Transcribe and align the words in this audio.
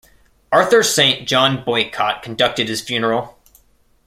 Arthur 0.51 0.81
Saint 0.81 1.27
John 1.27 1.63
Boycott 1.63 2.23
conducted 2.23 2.67
his 2.67 2.81
funeral. 2.81 3.37